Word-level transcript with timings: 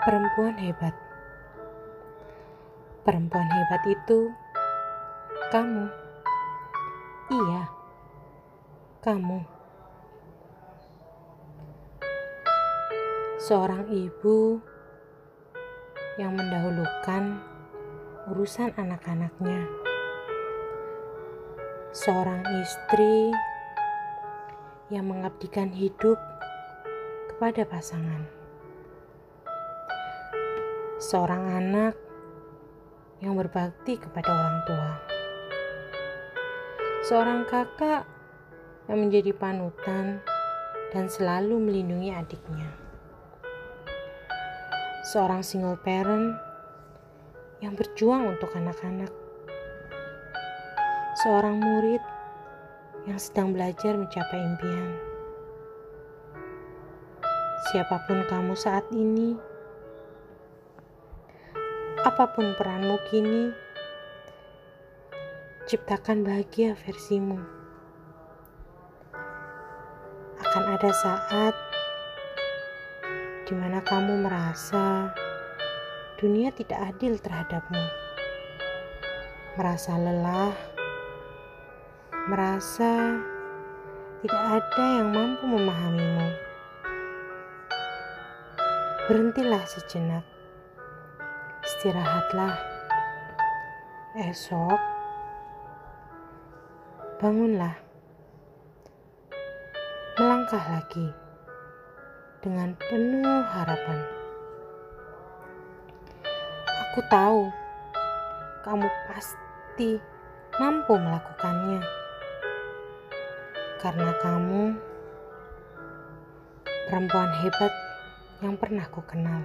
Perempuan 0.00 0.56
hebat. 0.56 0.96
Perempuan 3.04 3.44
hebat 3.52 3.84
itu 3.84 4.32
kamu. 5.52 5.92
Iya, 7.28 7.68
kamu. 9.04 9.44
Seorang 13.44 13.92
ibu 13.92 14.64
yang 16.16 16.32
mendahulukan 16.32 17.44
urusan 18.32 18.72
anak-anaknya. 18.80 19.68
Seorang 21.92 22.40
istri 22.64 23.36
yang 24.88 25.12
mengabdikan 25.12 25.68
hidup 25.68 26.16
kepada 27.36 27.68
pasangan. 27.68 28.39
Seorang 31.10 31.42
anak 31.58 31.98
yang 33.18 33.34
berbakti 33.34 33.98
kepada 33.98 34.30
orang 34.30 34.58
tua. 34.62 34.90
Seorang 37.02 37.50
kakak 37.50 38.06
yang 38.86 39.02
menjadi 39.02 39.34
panutan 39.34 40.22
dan 40.94 41.10
selalu 41.10 41.58
melindungi 41.58 42.14
adiknya. 42.14 42.70
Seorang 45.10 45.42
single 45.42 45.82
parent 45.82 46.38
yang 47.58 47.74
berjuang 47.74 48.30
untuk 48.30 48.54
anak-anak. 48.54 49.10
Seorang 51.26 51.58
murid 51.58 52.02
yang 53.10 53.18
sedang 53.18 53.50
belajar 53.50 53.98
mencapai 53.98 54.38
impian. 54.46 54.94
Siapa 57.74 57.98
pun 58.06 58.22
kamu 58.30 58.54
saat 58.54 58.86
ini, 58.94 59.49
apa 62.00 62.32
pun 62.32 62.56
peranmu 62.56 62.96
kini, 63.12 63.52
ciptakan 65.68 66.24
bahagia 66.24 66.72
versimu. 66.72 67.36
Akan 70.40 70.64
ada 70.64 70.90
saat 70.96 71.54
di 73.44 73.52
mana 73.52 73.84
kamu 73.84 74.24
merasa 74.24 75.12
dunia 76.16 76.48
tidak 76.56 76.96
adil 76.96 77.20
terhadapmu, 77.20 77.84
merasa 79.60 79.92
lelah, 80.00 80.56
merasa 82.32 83.20
tidak 84.24 84.42
ada 84.56 84.84
yang 85.04 85.12
mampu 85.12 85.44
memahamimu. 85.44 86.28
Berhentilah 89.04 89.64
sejenak, 89.68 90.24
istirahatlah. 91.80 92.60
Esok, 94.28 94.80
bangunlah, 97.16 97.72
melangkah 100.20 100.60
lagi 100.60 101.08
dengan 102.44 102.76
penuh 102.76 103.40
harapan. 103.48 103.96
Aku 106.68 107.00
tahu 107.08 107.48
kamu 108.60 108.84
pasti 109.08 109.96
mampu 110.60 111.00
melakukannya 111.00 111.80
karena 113.80 114.12
kamu 114.20 114.76
perempuan 116.92 117.32
hebat 117.40 117.72
yang 118.44 118.52
pernah 118.60 118.84
ku 118.92 119.00
kenal. 119.08 119.40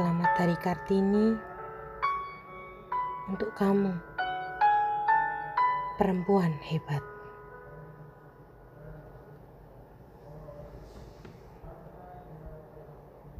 Selamat 0.00 0.32
Hari 0.32 0.56
Kartini 0.64 1.36
untuk 3.28 3.52
kamu, 3.52 3.92
perempuan 6.00 6.56
hebat. 6.64 7.04